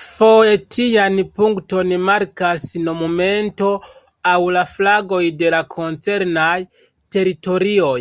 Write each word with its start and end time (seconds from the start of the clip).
Foje 0.00 0.56
tian 0.74 1.16
punkton 1.38 1.94
markas 2.10 2.66
monumento 2.90 3.72
aŭ 4.36 4.38
la 4.60 4.68
flagoj 4.76 5.24
de 5.44 5.56
la 5.58 5.64
koncernaj 5.78 6.54
teritorioj. 7.18 8.00